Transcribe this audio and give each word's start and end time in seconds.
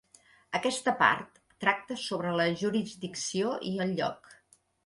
Aquesta 0.59 0.93
part 1.01 1.37
tracta 1.65 1.99
sobre 2.05 2.33
la 2.41 2.49
jurisdicció 2.63 3.55
i 3.75 3.79
el 3.87 3.97
lloc. 4.01 4.35